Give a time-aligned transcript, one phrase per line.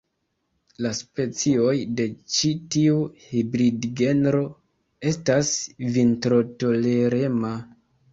[0.83, 4.41] La specioj de ĉi tiu hibridgenro
[5.13, 5.53] estas
[5.99, 7.53] vintrotolerema.